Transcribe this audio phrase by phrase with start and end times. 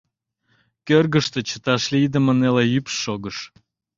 [0.87, 3.37] Кӧргыштӧ чыташ лийдыме неле ӱпш шогыш.